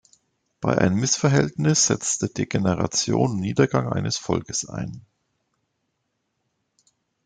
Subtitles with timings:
[0.61, 5.05] Bei einem Missverhältnis setze Degeneration und Niedergang eines Volkes ein.